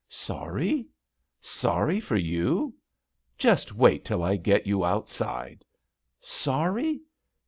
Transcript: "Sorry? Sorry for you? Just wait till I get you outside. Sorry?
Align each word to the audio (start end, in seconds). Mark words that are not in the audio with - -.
"Sorry? 0.09 0.87
Sorry 1.41 1.99
for 1.99 2.15
you? 2.15 2.73
Just 3.37 3.75
wait 3.75 4.03
till 4.03 4.23
I 4.23 4.35
get 4.35 4.65
you 4.65 4.83
outside. 4.83 5.63
Sorry? 6.19 7.01